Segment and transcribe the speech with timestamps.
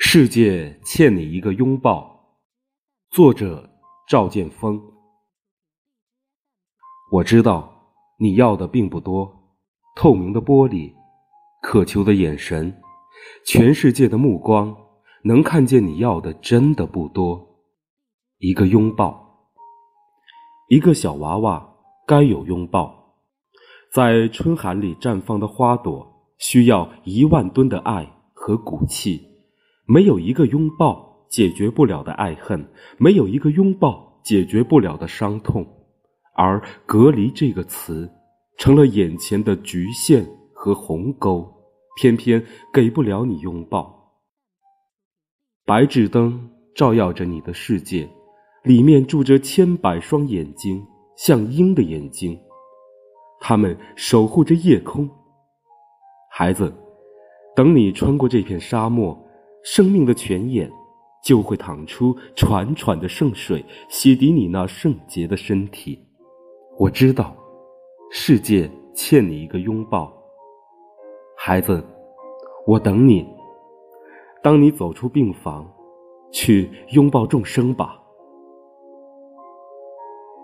[0.00, 2.38] 世界欠你一个拥抱。
[3.10, 3.68] 作者：
[4.08, 4.80] 赵建峰。
[7.10, 9.58] 我知道你要的并不多，
[9.96, 10.94] 透明的玻璃，
[11.62, 12.80] 渴求的眼神，
[13.44, 14.74] 全世界的目光
[15.24, 17.58] 能看见你要的真的不多。
[18.38, 19.50] 一个拥抱，
[20.68, 21.74] 一个小娃娃
[22.06, 23.16] 该有拥抱，
[23.92, 29.26] 在春寒里绽放的花朵，需要一万吨的爱和骨气。
[29.90, 32.62] 没有一个拥抱解决不了的爱恨，
[32.98, 35.66] 没有一个拥抱解决不了的伤痛，
[36.34, 38.10] 而隔离这个词，
[38.58, 41.50] 成了眼前的局限和鸿沟，
[41.96, 44.12] 偏偏给不了你拥抱。
[45.64, 48.06] 白炽灯照耀着你的世界，
[48.64, 50.86] 里面住着千百双眼睛，
[51.16, 52.38] 像鹰的眼睛，
[53.40, 55.08] 它们守护着夜空。
[56.30, 56.70] 孩子，
[57.56, 59.18] 等你穿过这片沙漠。
[59.64, 60.70] 生命的泉眼，
[61.22, 65.98] 就会淌出潺潺的圣水，洗涤你那圣洁的身体。
[66.78, 67.36] 我知道，
[68.10, 70.12] 世界欠你一个拥抱，
[71.36, 71.84] 孩子，
[72.66, 73.26] 我等你。
[74.42, 75.68] 当你走出病房，
[76.30, 78.00] 去拥抱众生吧。